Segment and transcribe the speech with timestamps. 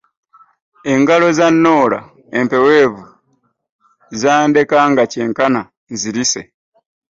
[0.93, 2.05] Engalo za Norah
[2.39, 3.03] empeweevu
[4.19, 5.61] zandekanga kyenkana
[5.93, 6.41] nzirise.